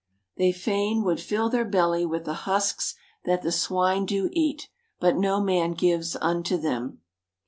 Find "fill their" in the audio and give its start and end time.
1.21-1.63